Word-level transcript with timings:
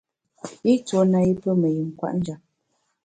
I 0.71 0.73
tuo 0.87 1.01
na 1.11 1.19
i 1.31 1.33
pe 1.41 1.51
me 1.59 1.69
yin 1.75 1.89
kwet 1.97 2.13
njap. 2.17 2.41